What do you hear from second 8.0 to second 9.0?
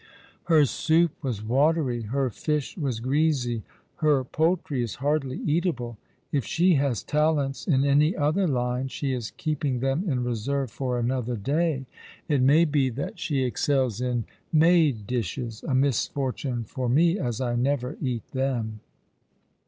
other line